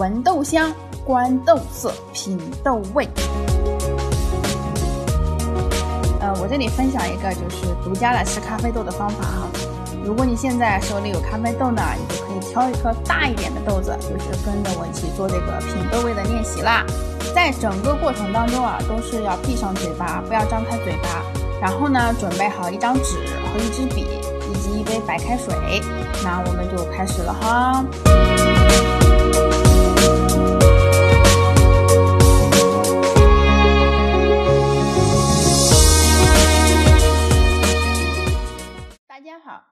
[0.00, 0.72] 闻豆香，
[1.04, 3.06] 观豆色，品豆味。
[6.20, 9.46] 呃，我这里分享一个就是独家的吃咖啡豆的方法哈。
[10.02, 16.82] 如果你现在手里有咖啡豆呢，你就可以挑一颗大一点的豆子，就是跟着我一起做这个品豆味的练习啦。
[17.34, 21.22] 在整个过程当中啊，都是要闭上嘴巴，不要张开嘴巴。
[21.60, 23.18] 然后呢，准备好一张纸
[23.52, 24.06] 和一支笔，
[24.50, 25.54] 以及一杯白开水。
[26.24, 27.84] 那我们就开始了哈。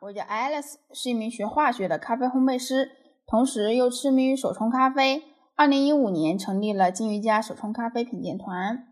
[0.00, 2.90] 我叫 Alice，是一名学化学的咖啡烘焙师，
[3.26, 5.22] 同时又痴迷于手冲咖啡。
[5.56, 8.86] 二零一五年成立了金鱼家手冲咖啡品鉴团。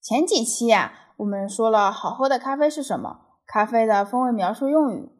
[0.00, 5.10] 前几期呀，我们说了好喝的咖啡是什么，咖啡的风味描述用语。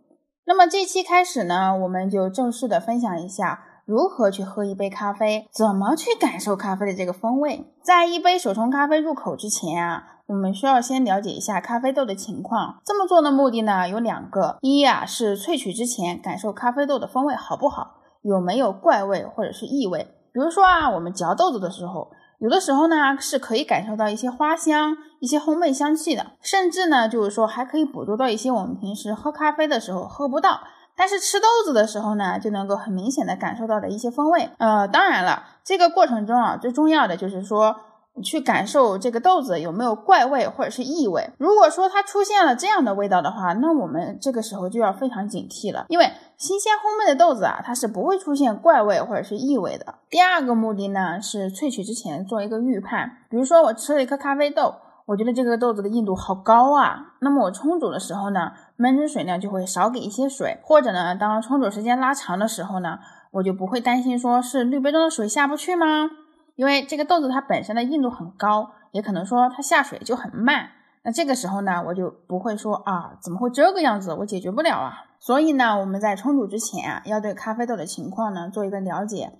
[0.44, 7.66] 那么这期开始呢，我们就正式的分享一下如何去喝一杯咖啡，怎么去感受咖啡的这个风味。
[7.82, 12.80] 在一杯手冲咖啡入口之前啊，我们需要先了解一下咖啡豆的情况。
[12.84, 20.02] 这么做的目的呢有两个，一啊是萃取之前感受咖啡豆的风味好不好，有没有怪味或者是异味。
[20.32, 22.10] 比如说啊，我们嚼豆子的时候，
[22.40, 30.58] 有的时候呢是可以感受到一些花香、一些烘焙香气的，甚至呢就是说还可以捕捉到一些我们平时喝咖啡的时候喝不到，
[30.96, 34.50] 但是吃豆子的时候呢就能够很明显的感受到的一些风味。
[34.58, 37.76] 呃，当然了，这个过程中啊最重要的就是说。
[38.22, 41.30] 去感受这个豆子有没有怪味或者是异味。
[41.38, 49.94] 如果说它出现了这样的味道的话，那我们这个时候就要非常警惕了，因为新鲜烘焙的豆子啊，它是不会出现怪味或者是异味的。
[50.10, 54.74] 第二个目的呢是萃取之前做一个预判，比如说我吃了一颗咖啡豆，
[55.06, 62.98] 我觉得这个豆子的硬度好高啊，那么我冲煮的时候呢，闷蒸水呢就会少给一些水，或者呢，当冲煮时间拉长的时候呢，
[63.32, 66.10] 我就不会担心说是滤杯中的水下不去吗？
[66.56, 70.70] 因为这个豆子它本身的硬度很高，也可能说它下水就很慢。
[71.04, 74.12] 那这个时候呢，我就不会说啊，怎么会这个样子？
[74.12, 74.94] 我解决不了啊。
[75.20, 79.32] 所以呢，我们在冲煮之前啊，要对咖啡豆的情况呢做一个了解。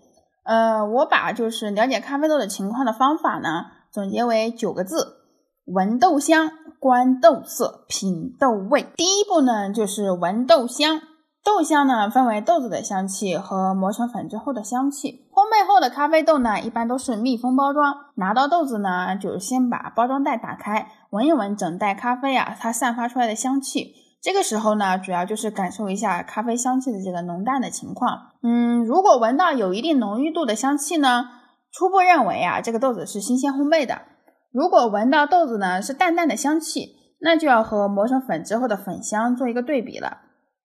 [0.44, 5.16] 呃，我把就是了解咖啡豆的情况的方法呢，总结为九个字：
[5.64, 8.86] 闻豆香，观豆色，品豆味。
[8.96, 11.00] 第一步呢，就是闻豆香。
[11.46, 15.28] 豆香呢，分为豆子的香气和磨成粉之后的香气。
[15.32, 17.94] 烘焙后的咖啡豆呢，一般都是密封包装。
[18.16, 23.94] 拿到豆子呢，就先把包装袋打开，闻一闻整袋咖啡啊，它散发出来的香气。
[24.20, 28.32] 这个时候呢，主要就是感受一下咖啡香气的这个浓淡的情况。
[28.42, 31.28] 嗯，如果闻到有一定浓郁度的香气呢，
[31.70, 34.02] 初步认为啊，这个豆子是新鲜烘焙的。
[34.50, 40.22] 如果闻到豆子呢是淡淡的香气，那就要和磨成粉之后的粉香做一个对比了。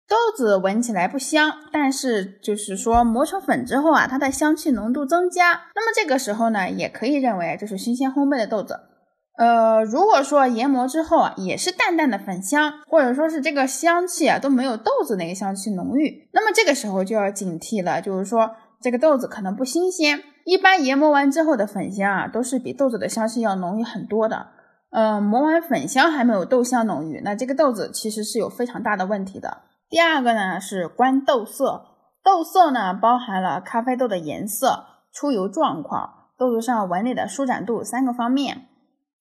[0.09, 5.51] 豆子闻起来不香，但是就是说磨成粉之后啊，它的香气浓度增加。
[5.75, 8.79] 那么这个时候呢，也可以认为这是新鲜烘焙的豆子。
[9.37, 18.49] 呃，如果说研磨之后啊，也是淡淡的粉香，或者说是这个香气啊都没有豆子那个香气浓郁，那么这个时候就要警惕了，就是说
[18.81, 20.19] 这个豆子可能不新鲜。
[20.43, 24.47] 一般研磨完之后的粉香啊，都是比豆子的香气要浓郁很多的。
[24.91, 29.59] 呃，磨完粉香还没有豆香浓郁，那这个豆子其实是有非常大的问题的。
[29.89, 31.85] 第二个呢是观豆色，
[32.23, 38.67] 豆色呢包含了咖啡豆的颜色、出油状况、豆子上纹理的舒展度三个方面。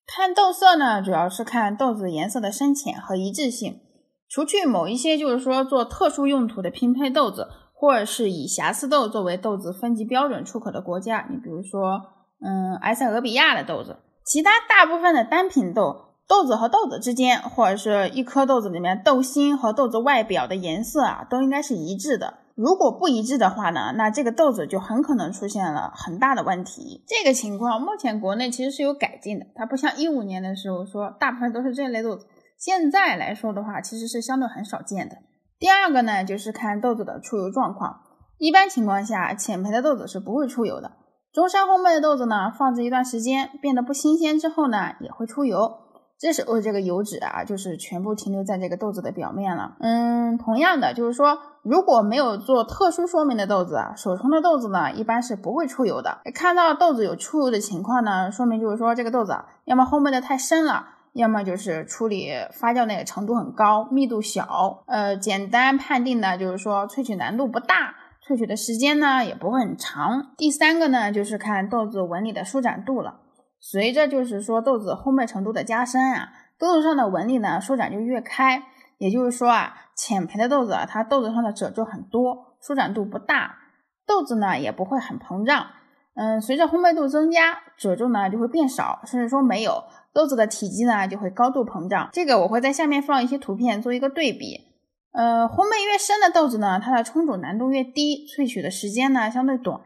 [0.07, 3.81] 看豆色呢，主要是看豆子颜色的深浅和一致性。
[4.29, 12.03] 除去某一些就是说做特殊用途的拼配豆子，或者是以瑕疵豆作为豆子分级标准出口的国家，你比如说，
[12.45, 16.08] 嗯，埃塞俄比亚的豆子，其他大部分的单品豆。
[16.29, 22.35] 豆子和豆子之间，或者是一颗豆子里面豆心和豆子外表的颜色啊，都应该是一致的。
[22.55, 27.03] 如果不一致的话呢，那这个豆子就很可能出现了很大的问题。
[27.09, 32.27] 这个情况目前国内其实是有改进的，它不像一五年的时候说大部分都是这类豆子，
[32.59, 35.17] 现在来说的话，其实是相对很少见的。
[35.59, 38.01] 第二个呢，就是看豆子的出油状况。
[38.37, 40.93] 一般情况下，浅焙的豆子是不会出油的。
[41.33, 45.88] 中山烘焙的豆子呢，放置一段时间变得不新鲜之后呢，也会出油。
[46.19, 49.77] 这时候这个油脂啊，就是全部停留在这个豆子的表面了。
[49.79, 56.19] 嗯，同样的，就是说，如果没有做特殊说明的豆子啊，手冲的豆子呢，一般是不会出油的。
[56.35, 64.83] 看到豆子有出油的情况呢，说明就是说这个豆子啊，要么烘焙的太深了，要么就是处理发酵那个程度很高，密度小。
[64.87, 67.95] 呃，简单判定呢，就是说萃取难度不大，
[68.27, 70.33] 萃取的时间呢也不会很长。
[70.37, 73.21] 第三个呢，就是看豆子纹理的舒展度了。
[73.61, 76.29] 随着就是说豆子烘焙程度的加深啊，
[76.59, 78.63] 豆子上的纹理呢舒展就越开。
[78.99, 83.57] 也就是说啊，浅焙的豆子啊，它豆子上的褶皱很多，舒展度不大，
[84.05, 85.67] 豆子呢也不会很膨胀。
[86.15, 92.09] 嗯，随着烘焙度增加，褶皱呢就会变少，甚至说没有，豆子的体积呢就会高度膨胀。
[92.13, 94.67] 这个我会在下面放一些图片做一个对比。
[95.13, 99.81] 呃，烘焙越深的豆子呢，它的冲煮难度越低，萃取的时间呢相对短。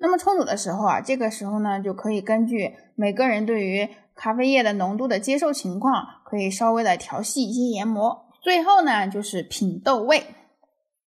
[0.00, 8.26] 那么冲煮的时候啊，这个时候呢就可以根据每个人对于咖啡液的浓度的接受情况，可以稍微的调细一些研磨。
[8.40, 10.24] 最后呢就是品豆味，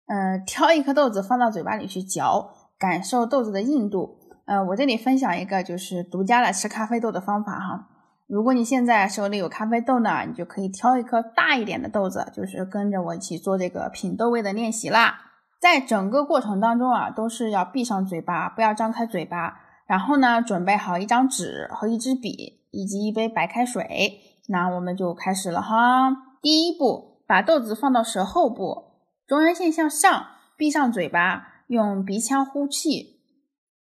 [0.07, 4.19] 嗯，挑一颗豆子放到嘴巴里去嚼，感受豆子的硬度。
[4.47, 7.89] 呃，我这里分享一个就是独家的吃咖啡豆的方法哈。
[8.27, 15.32] 如果你现在手里有咖啡豆呢，你就可以挑一颗大一点的豆子，就是跟着我一起做这个品豆味的练习啦。
[15.63, 19.61] 在整个过程当中啊，都是要闭上嘴巴，不要张开嘴巴。
[19.87, 24.19] 然后呢，准备好一张纸和一支笔，以及一杯白开水。
[24.49, 26.11] 那我们就开始了哈。
[26.43, 30.27] 第一步，把豆子放到舌后部，中央线向上，
[30.57, 33.21] 闭上嘴巴，用鼻腔呼气。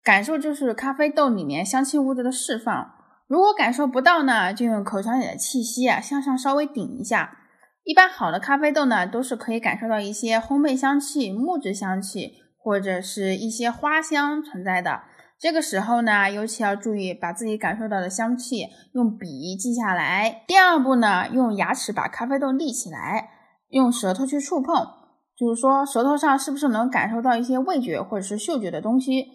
[0.04, 2.92] 感受就是咖啡豆里面香气物质的释放。
[3.25, 7.39] 如果感受不到呢，就用口腔里的气息啊向上稍微顶一下。
[7.83, 15.01] 一般好的咖啡豆呢，都是可以感受到一些烘焙香气、木质香气或者是一些花香存在的。
[15.39, 20.44] 这个时候呢，尤其要注意把自己感受到的香气用笔记下来。
[20.45, 23.30] 第二步呢，用牙齿把咖啡豆立起来，
[23.69, 24.88] 用舌头去触碰，
[25.36, 29.25] 就是说舌头上是不是能感受到一些味觉或者是嗅觉的东西。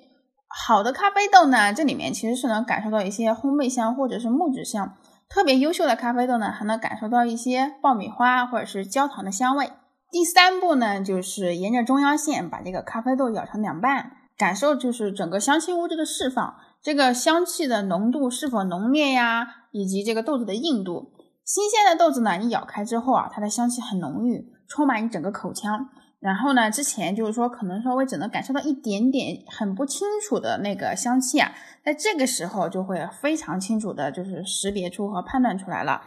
[0.48, 4.94] 好的咖啡豆呢，这里面其实是能感受到一些烘焙香或者是木质香。
[5.28, 9.70] 特别优秀的咖啡豆呢，还能感受到一些爆米花或者是焦糖的香味。
[10.10, 21.12] 第三步呢，就是沿着中央线把这个咖啡豆咬成两半，感受就是整个香气物质的释放，这个香气的浓度是否浓烈呀，以及这个豆子的硬度。
[21.44, 25.90] 新鲜的豆子呢，你咬开之后啊，它的香气很浓郁，充满你整个口腔。
[26.18, 31.52] 然后呢，之前就是说可能稍微只能感受到一点点很不清楚的那个香气啊，
[31.84, 36.00] 在这个时候就会非常清楚的，就是识别出和判断出来了。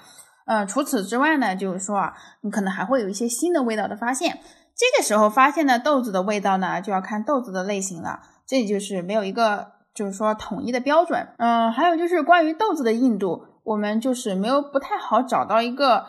[0.45, 4.39] 呃，除此之外呢，就是说啊，你可能还会有一些新的味道的发现。
[4.75, 8.19] 这个时候发现的豆子的味道呢，就要看豆子的类型了。
[8.47, 11.27] 这里就是没有一个就是说统一的标准。
[11.37, 16.05] 嗯，还有就是关于豆子的硬度，我们就是没有不太好找到一个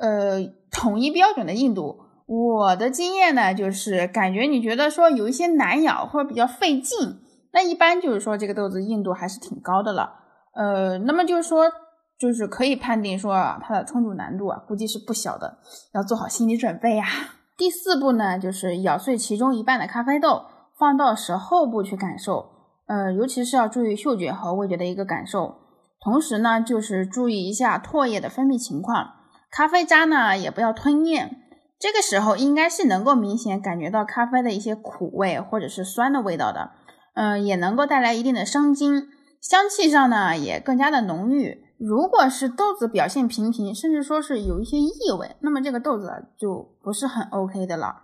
[0.00, 0.40] 呃
[0.70, 2.01] 统一标准的硬度。
[2.26, 7.20] 我的经验呢，就是感觉你觉得说有一些难咬或者比较费劲，
[7.52, 10.20] 那一般就是说这个豆子硬度还是挺高的了。
[10.54, 11.64] 呃，那么就是说，
[12.18, 15.58] 就是可以判定说它的冲煮难度啊，估计是不小的，
[15.94, 17.04] 要做好心理准备呀。
[17.56, 20.46] 第四步呢，就是咬碎其中一半的咖啡豆，
[20.78, 22.50] 放到舌后部去感受，
[22.86, 25.56] 呃，尤其是要注意嗅觉和味觉的一个感受，
[26.00, 29.10] 同时呢，就是注意一下唾液的分泌情况，
[29.50, 31.41] 咖啡渣呢也不要吞咽。
[31.82, 36.70] 这个时候应该是能够明显感觉到咖啡的一些苦味或者是酸的味道的，
[37.14, 39.08] 嗯，也能够带来一定的生津，
[39.40, 41.64] 香气上呢也更加的浓郁。
[41.80, 47.96] 如果是豆子表现平平，甚至说是有一些异味，那么这个豆子就不是很 OK 的了。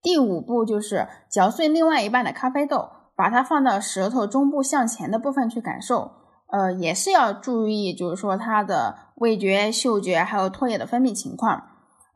[0.00, 6.12] 第五步就是嚼碎另外一半的咖啡豆，把它放到舌头中部向前的部分去感受，
[6.50, 11.62] 呃，也是要注意，就是说它的味觉、嗅觉还有唾液的分泌情况。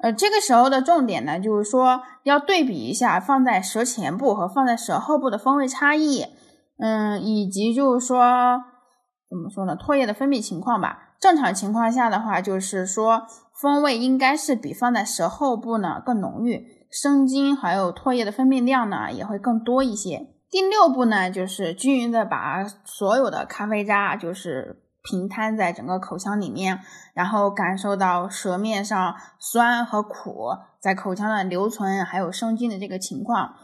[0.03, 6.25] 呃，这个时候的重点呢，就是说要对比一下放在舌前部和放在舌后部的风味差异，
[6.79, 8.63] 嗯，以及就是说
[9.29, 11.15] 怎么说呢，唾液的分泌情况吧。
[11.21, 13.27] 正常情况下的话，就是说
[13.61, 20.29] 风味应该是比放在舌后部呢更浓郁，生津还有唾液的分泌量呢也会更多一些。
[20.51, 24.85] 第六步呢，就是均匀的把所有的咖啡渣就是。
[25.03, 26.81] 平摊在整个口腔里面，
[27.15, 30.49] 然后感受到舌面上酸和苦
[30.81, 33.55] 在口腔的留存，还有生津的这个情况。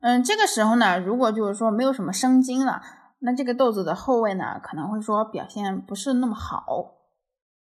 [0.00, 2.82] 嗯，这个时候呢，如果就是说没有什么生津了，
[3.20, 6.64] 那这个豆子的后味呢，可能会说表现不是那么好。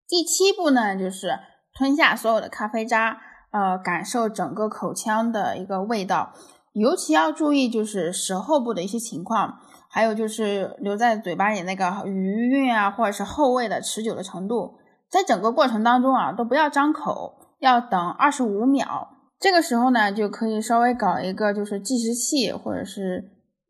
[0.07, 1.39] 第七步呢，就是
[1.75, 3.19] 吞下所有的咖啡渣，
[3.51, 6.33] 呃，感受整个口腔的一个味道，
[6.73, 9.59] 尤其要注意就是舌后部的一些情况。
[9.99, 14.77] 还有就是留在嘴巴里那个余韵啊，或者是后味的持久的程度，
[15.11, 19.09] 在整个过程当中啊，都不要张口，要等二十五秒。
[19.41, 23.25] 这个时候呢，就可以稍微搞一个就是计时器或者是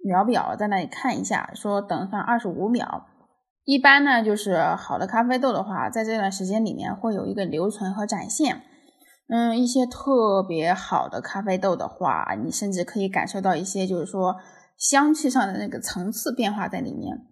[0.04, 3.06] 秒表，在那里看一下，说等上二十五秒。
[3.64, 8.60] 一般呢，就是好的咖啡豆的话，在这段时间里面会有一个留存和展现。
[9.30, 14.36] 嗯，一些特别好的咖啡豆的话，你甚至可以感受到一些，就是说。
[14.78, 17.26] 香气上的那个层次变化在里面，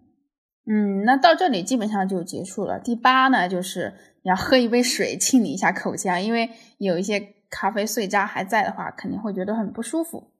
[0.67, 2.81] 嗯，那到这里基本上就结束了。
[2.81, 10.33] 第八呢，就是你要喝一杯水清理一下口腔，因为有一些咖啡碎渣还在的话，肯定会觉得很不舒服。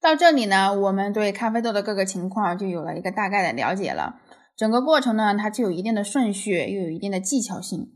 [0.00, 4.20] 到这里呢，我们对咖啡豆的各个情况就有了一个大概的了解了。
[4.56, 7.90] 整个过程呢，它具有一定的顺序，又有一定的技巧性。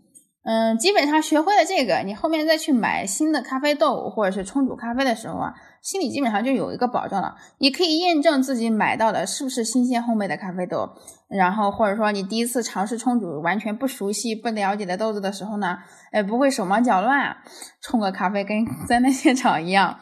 [0.51, 5.53] 嗯，基本上学会了这个，你后面再去买新的咖啡豆或者是冲煮咖啡的时候啊，
[5.83, 7.35] 心里基本上就有一个保障了。
[7.59, 10.89] 你可以验证自己买到的是不是新鲜烘焙的咖啡豆。
[11.29, 15.77] 然后或者说你第一次尝试冲煮完全不熟悉、不了解的豆子的时候呢，
[16.13, 17.37] 哎，不会手忙脚乱，
[17.83, 19.99] 冲个咖啡跟 在那现场一样。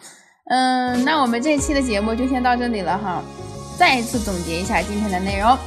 [0.48, 3.20] 嗯，那我们这期的节目就先到这里了哈。
[3.76, 5.58] 再一次总结一下今天的内容：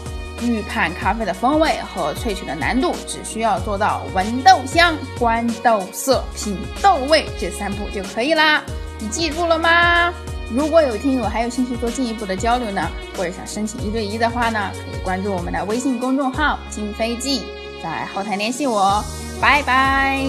[0.41, 8.63] 预判咖啡的风味和萃取的难度，只需要做到闻豆香、观豆色、品豆味这三步就可以啦。
[8.99, 10.13] 你记住了吗？
[10.51, 17.43] 如果有听友还有兴趣做进一步的交流呢，或者想申请一对一的话呢，可以关注我们的微信公众号“金飞记”，
[17.83, 19.03] 在后台联系我。
[19.39, 20.25] 拜拜。